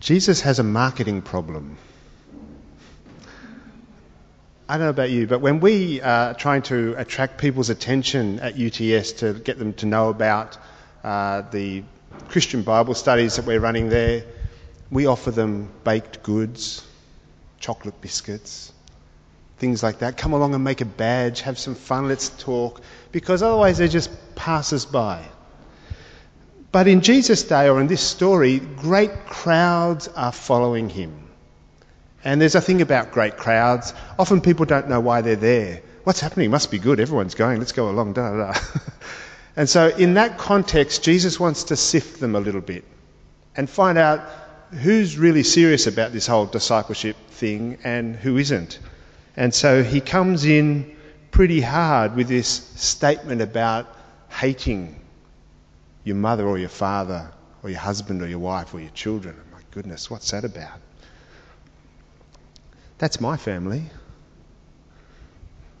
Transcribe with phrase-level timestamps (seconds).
[0.00, 1.76] Jesus has a marketing problem.
[4.66, 8.58] I don't know about you, but when we are trying to attract people's attention at
[8.58, 10.56] UTS to get them to know about
[11.04, 11.82] uh, the
[12.28, 14.24] Christian Bible studies that we're running there,
[14.90, 16.86] we offer them baked goods,
[17.58, 18.72] chocolate biscuits,
[19.58, 20.16] things like that.
[20.16, 22.80] Come along and make a badge, have some fun, let's talk,
[23.12, 25.22] because otherwise they're just passers by.
[26.72, 31.28] But in Jesus' day, or in this story, great crowds are following him.
[32.22, 33.92] And there's a thing about great crowds.
[34.18, 35.82] Often people don't know why they're there.
[36.04, 36.50] What's happening?
[36.50, 37.00] Must be good.
[37.00, 37.58] Everyone's going.
[37.58, 38.12] Let's go along.
[38.12, 38.60] Da, da, da.
[39.56, 42.84] and so, in that context, Jesus wants to sift them a little bit
[43.56, 44.20] and find out
[44.70, 48.78] who's really serious about this whole discipleship thing and who isn't.
[49.36, 50.96] And so, he comes in
[51.32, 53.96] pretty hard with this statement about
[54.28, 55.00] hating
[56.04, 57.30] your mother or your father
[57.62, 59.36] or your husband or your wife or your children.
[59.52, 60.80] My goodness, what's that about?
[62.98, 63.84] That's my family.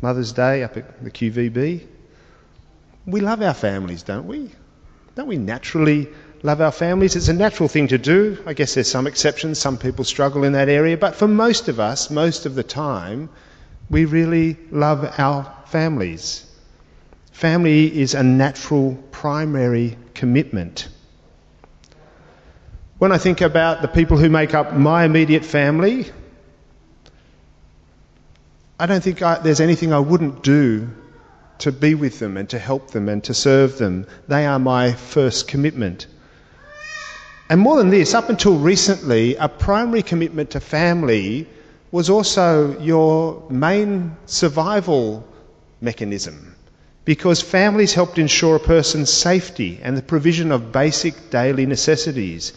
[0.00, 1.86] Mother's Day up at the QVB.
[3.06, 4.50] We love our families, don't we?
[5.14, 6.08] Don't we naturally
[6.42, 7.16] love our families?
[7.16, 8.42] It's a natural thing to do.
[8.46, 9.58] I guess there's some exceptions.
[9.58, 10.96] Some people struggle in that area.
[10.96, 13.28] But for most of us, most of the time,
[13.90, 16.46] we really love our families.
[17.32, 20.88] Family is a natural primary commitment.
[22.98, 26.06] When I think about the people who make up my immediate family,
[28.80, 30.90] I don't think I, there's anything I wouldn't do
[31.58, 34.08] to be with them and to help them and to serve them.
[34.26, 36.08] They are my first commitment.
[37.48, 41.48] And more than this, up until recently, a primary commitment to family
[41.92, 45.24] was also your main survival
[45.80, 46.52] mechanism
[47.04, 52.52] because families helped ensure a person's safety and the provision of basic daily necessities.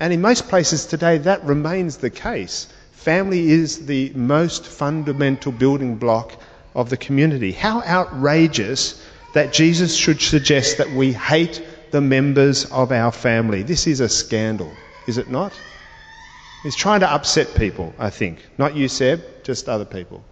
[0.00, 2.66] And in most places today, that remains the case.
[2.92, 6.40] Family is the most fundamental building block
[6.74, 7.52] of the community.
[7.52, 9.02] How outrageous
[9.34, 13.62] that Jesus should suggest that we hate the members of our family.
[13.62, 14.72] This is a scandal,
[15.06, 15.52] is it not?
[16.62, 18.44] He's trying to upset people, I think.
[18.58, 20.24] Not you, Seb, just other people.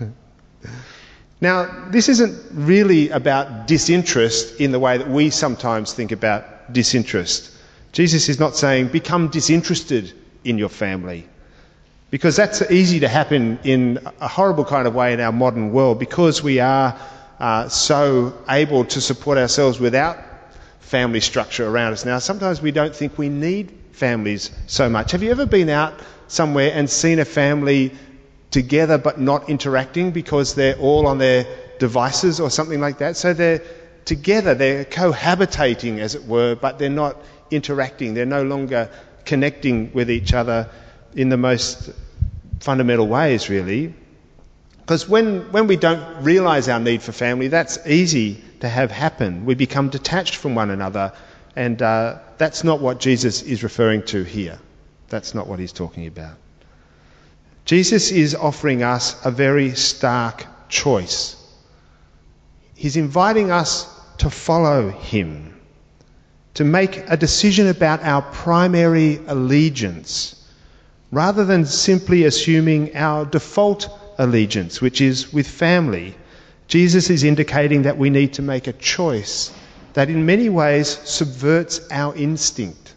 [1.40, 7.52] now, this isn't really about disinterest in the way that we sometimes think about disinterest.
[7.92, 10.12] Jesus is not saying become disinterested
[10.44, 11.26] in your family.
[12.10, 15.98] Because that's easy to happen in a horrible kind of way in our modern world
[15.98, 16.98] because we are
[17.38, 20.18] uh, so able to support ourselves without
[20.80, 22.18] family structure around us now.
[22.18, 25.12] Sometimes we don't think we need families so much.
[25.12, 27.92] Have you ever been out somewhere and seen a family
[28.50, 31.46] together but not interacting because they're all on their
[31.78, 33.16] devices or something like that?
[33.16, 33.62] So they're
[34.04, 37.16] together, they're cohabitating, as it were, but they're not
[37.50, 38.14] interacting.
[38.14, 38.90] They're no longer
[39.24, 40.70] connecting with each other
[41.14, 41.90] in the most
[42.60, 43.94] fundamental ways, really.
[44.80, 49.44] Because when, when we don't realize our need for family, that's easy to have happen.
[49.44, 51.12] We become detached from one another,
[51.54, 54.58] and uh, that's not what Jesus is referring to here.
[55.08, 56.36] That's not what he's talking about.
[57.68, 61.36] Jesus is offering us a very stark choice.
[62.74, 63.86] He's inviting us
[64.16, 65.54] to follow him,
[66.54, 70.48] to make a decision about our primary allegiance
[71.12, 76.14] rather than simply assuming our default allegiance, which is with family.
[76.68, 79.52] Jesus is indicating that we need to make a choice
[79.92, 82.87] that in many ways subverts our instinct.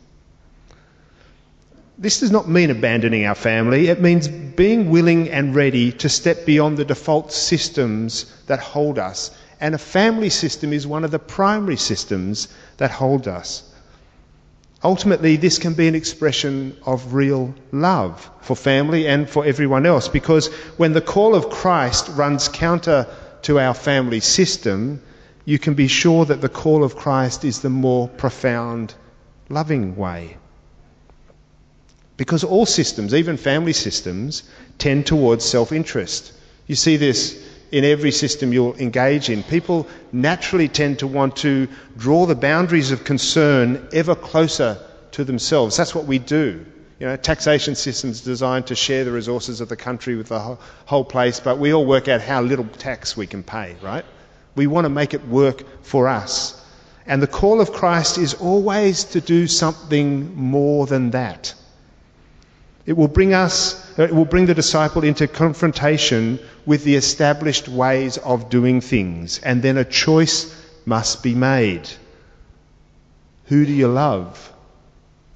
[2.02, 6.48] This does not mean abandoning our family, it means being willing and ready to step
[6.48, 9.30] beyond the default systems that hold us.
[9.60, 12.48] And a family system is one of the primary systems
[12.78, 13.62] that hold us.
[14.84, 20.08] Ultimately, this can be an expression of real love for family and for everyone else
[20.08, 20.48] because
[20.78, 23.06] when the call of Christ runs counter
[23.44, 25.04] to our family system,
[25.46, 28.96] you can be sure that the call of Christ is the more profound,
[29.50, 30.38] loving way.
[32.22, 34.44] Because all systems, even family systems,
[34.78, 36.34] tend towards self interest.
[36.68, 39.42] You see this in every system you'll engage in.
[39.42, 44.78] People naturally tend to want to draw the boundaries of concern ever closer
[45.14, 45.76] to themselves.
[45.76, 46.64] That's what we do.
[47.00, 51.04] You know, taxation systems designed to share the resources of the country with the whole
[51.04, 54.06] place, but we all work out how little tax we can pay, right?
[54.54, 56.64] We want to make it work for us.
[57.08, 61.56] And the call of Christ is always to do something more than that.
[62.86, 67.68] It will bring us, uh, it will bring the disciple into confrontation with the established
[67.68, 70.56] ways of doing things, and then a choice
[70.86, 71.88] must be made.
[73.46, 74.52] Who do you love?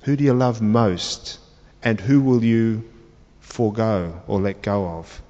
[0.03, 1.39] Who do you love most?
[1.83, 2.83] And who will you
[3.42, 5.21] forego or let go of?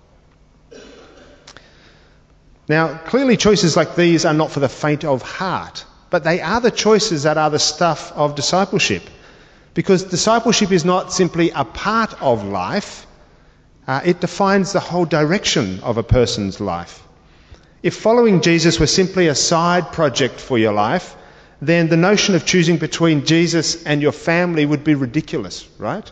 [2.68, 6.62] Now, clearly, choices like these are not for the faint of heart, but they are
[6.62, 9.04] the choices that are the stuff of discipleship.
[9.76, 13.06] Because discipleship is not simply a part of life,
[13.88, 17.04] uh, it defines the whole direction of a person's life.
[17.84, 21.16] If following Jesus were simply a side project for your life,
[21.62, 26.10] then the notion of choosing between Jesus and your family would be ridiculous, right?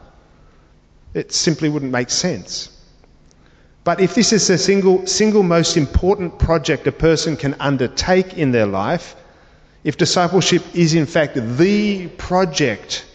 [1.14, 2.70] It simply wouldn't make sense.
[3.86, 8.52] But if this is the single, single most important project a person can undertake in
[8.52, 9.16] their life,
[9.86, 13.06] if discipleship is in fact the project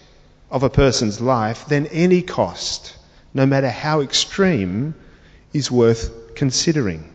[0.51, 2.97] of a person's life, then any cost,
[3.35, 4.95] no matter how extreme,
[5.53, 7.13] is worth considering.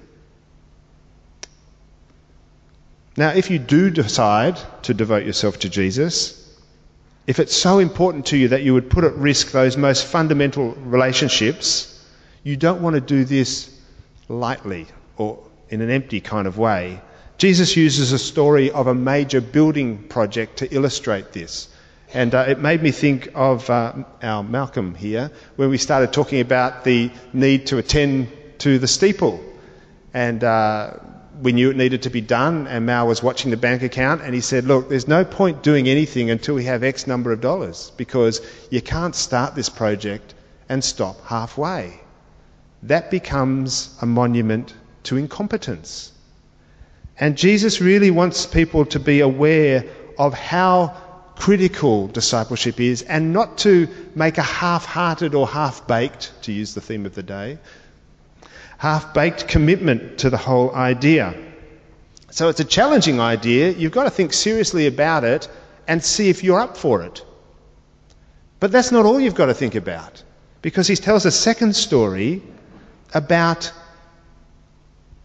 [3.15, 6.39] Now, if you do decide to devote yourself to Jesus,
[7.27, 10.71] if it's so important to you that you would put at risk those most fundamental
[10.75, 12.06] relationships,
[12.44, 13.69] you don't want to do this
[14.27, 14.88] lightly
[15.18, 15.39] or
[15.69, 17.00] in an empty kind of way.
[17.38, 21.69] Jesus uses a story of a major building project to illustrate this.
[22.13, 26.42] And uh, it made me think of uh, our Malcolm here when we started talking
[26.42, 29.44] about the need to attend to the steeple.
[30.13, 30.98] And uh,
[31.42, 34.36] we knew it needed to be done, and Mal was watching the bank account, and
[34.36, 37.92] he said, Look, there's no point doing anything until we have X number of dollars
[37.98, 40.36] because you can't start this project
[40.69, 42.00] and stop halfway
[42.83, 44.74] that becomes a monument
[45.04, 46.12] to incompetence.
[47.19, 49.86] And Jesus really wants people to be aware
[50.18, 50.95] of how
[51.35, 56.74] critical discipleship is and not to make a half hearted or half baked, to use
[56.74, 57.57] the theme of the day,
[58.77, 61.33] half baked commitment to the whole idea.
[62.31, 63.71] So it's a challenging idea.
[63.71, 65.47] You've got to think seriously about it
[65.88, 67.24] and see if you're up for it.
[68.59, 70.24] But that's not all you've got to think about
[70.62, 72.41] because he tells a second story
[73.13, 73.71] about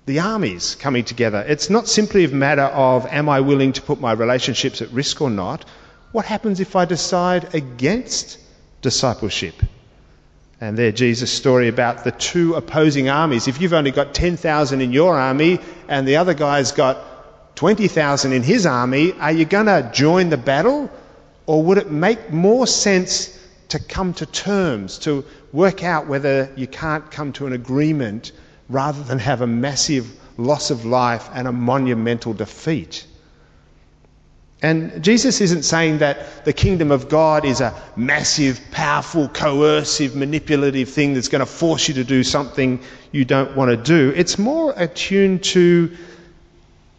[0.06, 1.44] the armies coming together.
[1.46, 5.20] It's not simply a matter of am I willing to put my relationships at risk
[5.20, 5.64] or not?
[6.12, 8.38] What happens if I decide against
[8.82, 9.55] discipleship?
[10.60, 13.46] And there, Jesus' story about the two opposing armies.
[13.46, 18.43] If you've only got 10,000 in your army and the other guy's got 20,000 in
[18.43, 20.90] his army, are you going to join the battle?
[21.46, 23.38] Or would it make more sense
[23.69, 28.32] to come to terms, to work out whether you can't come to an agreement
[28.69, 30.06] rather than have a massive
[30.37, 33.06] loss of life and a monumental defeat.
[34.60, 40.88] And Jesus isn't saying that the kingdom of God is a massive, powerful, coercive, manipulative
[40.88, 42.81] thing that's going to force you to do something
[43.12, 44.12] you don't want to do.
[44.16, 45.96] It's more attuned to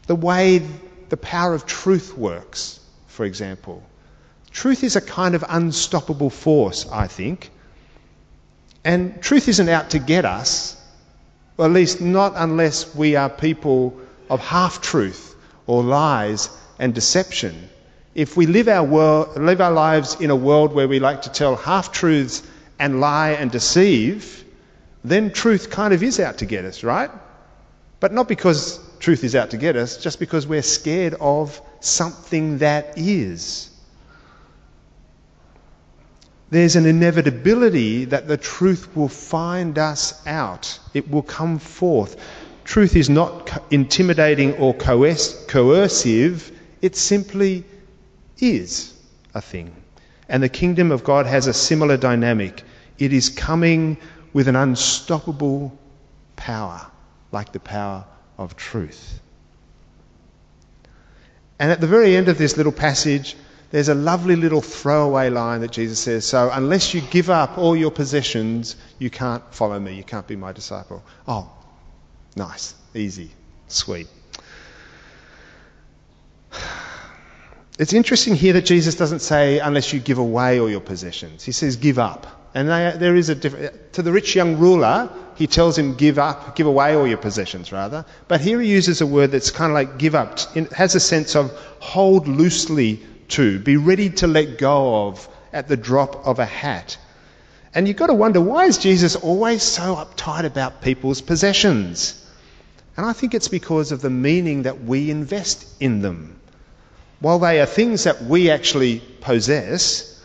[0.08, 0.62] the way
[1.10, 3.84] the power of truth works, for example.
[4.52, 7.52] Truth is a kind of unstoppable force, I think.
[8.86, 10.82] And truth isn't out to get us,
[11.58, 15.36] or at least not unless we are people of half truth
[15.68, 17.70] or lies and deception.
[18.16, 21.32] If we live our, world, live our lives in a world where we like to
[21.32, 22.42] tell half truths
[22.80, 24.44] and lie and deceive,
[25.04, 27.12] then truth kind of is out to get us, right?
[28.00, 32.58] But not because truth is out to get us, just because we're scared of something
[32.60, 33.70] that is
[36.52, 40.80] there's an inevitability that the truth will find us out.
[40.94, 42.18] It will come forth.
[42.64, 46.52] Truth is not intimidating or coercive,
[46.82, 47.64] it simply
[48.40, 48.94] is
[49.34, 49.76] a thing.
[50.28, 52.64] And the kingdom of God has a similar dynamic.
[52.98, 53.98] It is coming
[54.34, 55.78] with an unstoppable
[56.36, 56.86] power,
[57.32, 58.06] like the power
[58.38, 59.20] of truth.
[61.58, 63.36] And at the very end of this little passage,
[63.72, 67.76] there's a lovely little throwaway line that Jesus says, So, unless you give up all
[67.76, 69.94] your possessions, you can't follow me.
[69.94, 71.04] You can't be my disciple.
[71.28, 71.52] Oh,
[72.36, 73.32] nice, easy,
[73.68, 74.08] sweet.
[77.80, 81.46] It's interesting here that Jesus doesn't say, unless you give away all your possessions.
[81.46, 82.28] He says, give up.
[82.54, 83.74] And they, there is a difference.
[83.94, 87.72] To the rich young ruler, he tells him, give up, give away all your possessions,
[87.72, 88.06] rather.
[88.28, 90.40] But here he uses a word that's kind of like give up.
[90.58, 95.70] It has a sense of hold loosely to, be ready to let go of at
[95.70, 96.98] the drop of a hat.
[97.74, 102.30] And you've got to wonder why is Jesus always so uptight about people's possessions?
[102.98, 106.39] And I think it's because of the meaning that we invest in them.
[107.20, 110.22] While they are things that we actually possess,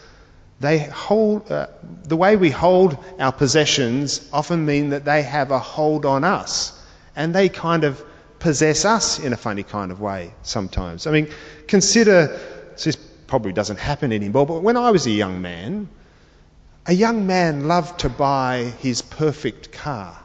[0.60, 1.66] they hold, uh,
[2.04, 6.72] the way we hold our possessions often mean that they have a hold on us.
[7.16, 8.02] And they kind of
[8.38, 11.06] possess us in a funny kind of way sometimes.
[11.06, 11.28] I mean,
[11.66, 12.38] consider
[12.82, 12.96] this
[13.26, 15.88] probably doesn't happen anymore, but when I was a young man,
[16.86, 20.18] A young man loved to buy his perfect car.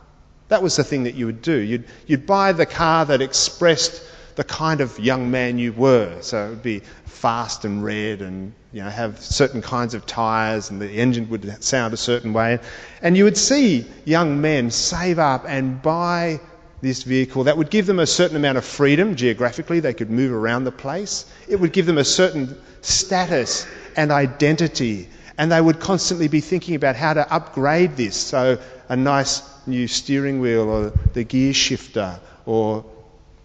[0.50, 1.56] That was the thing that you would do.
[1.56, 4.04] You'd, you'd buy the car that expressed
[4.40, 6.18] the kind of young man you were.
[6.22, 10.70] So it would be fast and red and you know, have certain kinds of tyres
[10.70, 12.60] and the engine would sound a certain way.
[13.02, 16.40] And you would see young men save up and buy
[16.80, 19.82] this vehicle that would give them a certain amount of freedom geographically.
[19.82, 21.26] They could move around the place.
[21.50, 23.68] It would give them a certain status
[23.98, 25.10] and identity.
[25.38, 28.16] And they would constantly be thinking about how to upgrade this.
[28.16, 32.86] So a nice new steering wheel or the gear shifter or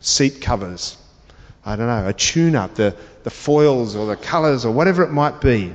[0.04, 0.96] seat covers.
[1.64, 5.10] I don't know, a tune up, the, the foils or the colours or whatever it
[5.10, 5.72] might be.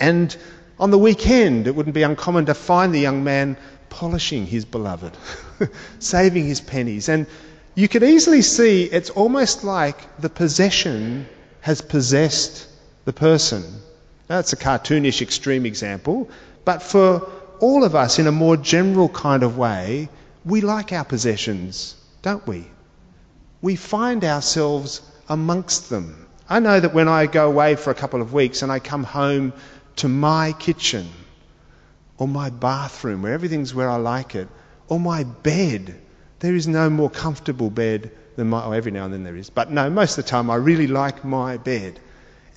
[0.00, 0.36] And
[0.78, 3.56] on the weekend, it wouldn't be uncommon to find the young man
[3.88, 5.16] polishing his beloved,
[6.00, 7.08] saving his pennies.
[7.08, 7.26] And
[7.76, 11.28] you could easily see it's almost like the possession
[11.60, 12.68] has possessed
[13.04, 13.62] the person.
[14.26, 16.28] That's a cartoonish extreme example,
[16.64, 17.30] but for
[17.60, 20.08] all of us, in a more general kind of way,
[20.44, 22.66] we like our possessions, don't we?
[23.64, 26.26] We find ourselves amongst them.
[26.50, 29.04] I know that when I go away for a couple of weeks and I come
[29.04, 29.54] home
[29.96, 31.08] to my kitchen,
[32.18, 34.48] or my bathroom, where everything's where I like it,
[34.88, 35.94] or my bed.
[36.40, 38.62] There is no more comfortable bed than my.
[38.62, 40.86] Oh, every now and then there is, but no, most of the time I really
[40.86, 41.98] like my bed.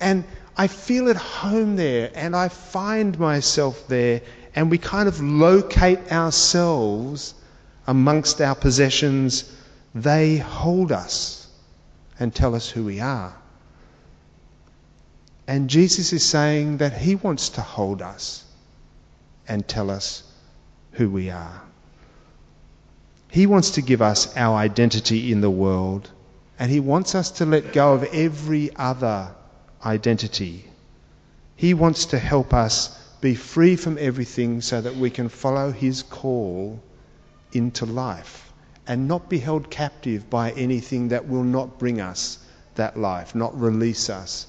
[0.00, 0.24] And
[0.58, 4.20] I feel at home there, and I find myself there,
[4.54, 7.32] and we kind of locate ourselves
[7.86, 9.50] amongst our possessions.
[9.94, 11.46] They hold us
[12.20, 13.34] and tell us who we are.
[15.46, 18.44] And Jesus is saying that He wants to hold us
[19.46, 20.22] and tell us
[20.92, 21.62] who we are.
[23.30, 26.10] He wants to give us our identity in the world,
[26.58, 29.34] and He wants us to let go of every other
[29.84, 30.64] identity.
[31.56, 36.02] He wants to help us be free from everything so that we can follow His
[36.02, 36.80] call
[37.52, 38.47] into life
[38.88, 42.38] and not be held captive by anything that will not bring us
[42.74, 44.46] that life, not release us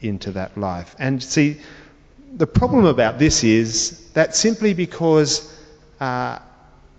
[0.00, 0.96] into that life.
[0.98, 1.58] And see,
[2.36, 5.54] the problem about this is that simply because
[6.00, 6.38] uh,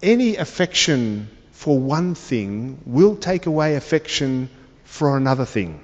[0.02, 4.50] any affection for one thing will take away affection
[4.84, 5.84] for another thing.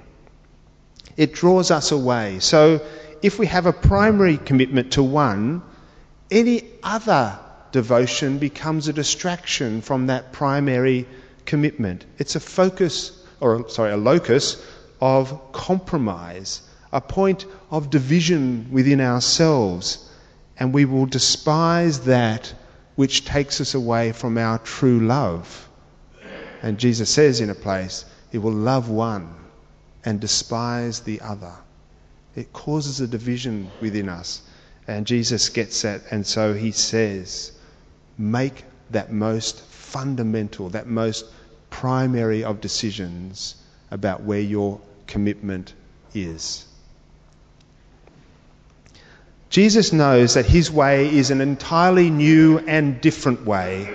[1.16, 2.38] It draws us away.
[2.40, 2.80] So
[3.22, 5.62] if we have a primary commitment to one,
[6.30, 7.38] any other
[7.72, 11.06] devotion becomes a distraction from that primary
[11.44, 12.04] commitment.
[12.18, 14.64] It's a focus, or sorry, a locus
[15.00, 20.08] of compromise a point of division within ourselves,
[20.58, 22.54] and we will despise that
[22.94, 25.68] which takes us away from our true love.
[26.62, 29.34] And Jesus says in a place, He will love one
[30.04, 31.52] and despise the other.
[32.34, 34.40] It causes a division within us.
[34.88, 37.52] And Jesus gets that, and so He says,
[38.18, 41.26] make that most fundamental, that most
[41.70, 43.56] primary of decisions
[43.90, 45.74] about where your commitment
[46.14, 46.66] is.
[49.50, 53.88] Jesus knows that his way is an entirely new and different way.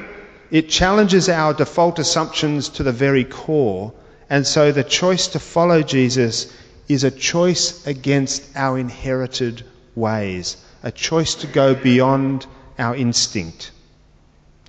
[0.50, 3.94] It challenges our default assumptions to the very core,
[4.30, 6.52] and so the choice to follow Jesus
[6.88, 9.64] is a choice against our inherited
[9.96, 12.46] ways, a choice to go beyond
[12.80, 13.72] our instinct.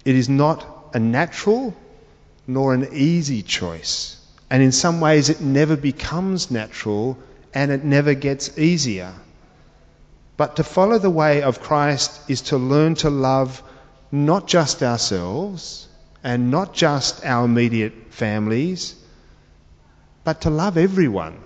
[0.05, 1.75] It is not a natural
[2.47, 4.17] nor an easy choice,
[4.51, 7.19] and in some ways it never becomes natural
[7.55, 9.13] and it never gets easier.
[10.37, 13.63] But to follow the way of Christ is to learn to love
[14.11, 15.89] not just ourselves
[16.25, 18.97] and not just our immediate families,
[20.25, 21.39] but to love everyone,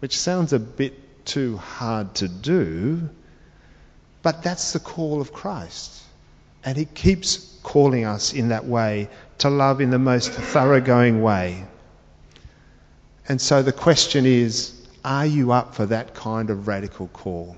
[0.00, 3.08] which sounds a bit too hard to do,
[4.22, 6.02] but that's the call of Christ.
[6.66, 9.08] And He keeps calling us in that way
[9.38, 11.64] to love in the most thoroughgoing way.
[13.28, 17.56] And so the question is are you up for that kind of radical call?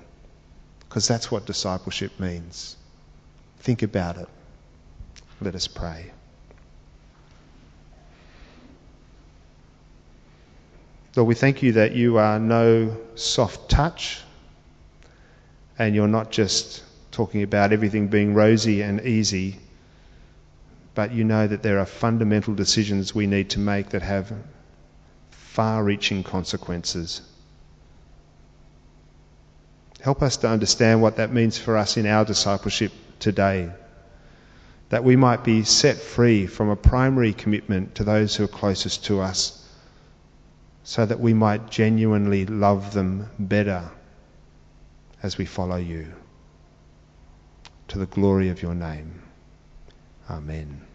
[0.89, 2.75] because that's what discipleship means.
[3.59, 4.27] Think about it.
[5.39, 6.11] Let us pray.
[11.15, 14.21] Lord, we thank you that you are no soft touch
[15.77, 19.57] and you're not just talking about everything being rosy and easy,
[20.95, 24.31] but you know that there are fundamental decisions we need to make that have
[25.31, 27.21] far reaching consequences.
[30.01, 33.69] Help us to understand what that means for us in our discipleship today.
[34.89, 39.05] That we might be set free from a primary commitment to those who are closest
[39.05, 39.67] to us,
[40.83, 43.89] so that we might genuinely love them better
[45.21, 46.07] as we follow you.
[47.89, 49.21] To the glory of your name.
[50.29, 50.88] Amen.